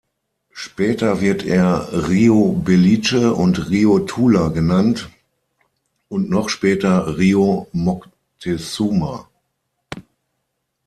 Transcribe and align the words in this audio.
Später 0.53 1.21
wird 1.21 1.43
er 1.45 1.87
Río 2.07 2.53
Belice 2.53 3.35
und 3.35 3.69
Río 3.69 3.99
Tula 4.07 4.47
genannt 4.47 5.11
und 6.09 6.27
noch 6.27 6.49
später 6.49 7.05
Río 7.19 7.67
Moctezuma. 7.71 9.29